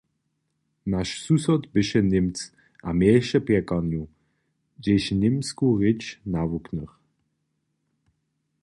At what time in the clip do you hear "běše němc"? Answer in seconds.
1.67-2.35